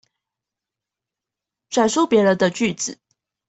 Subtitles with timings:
[1.69, 2.97] 轉述別人的句子